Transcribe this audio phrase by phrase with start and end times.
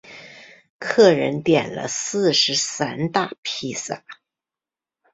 [0.79, 4.03] 客人点了四十三大披萨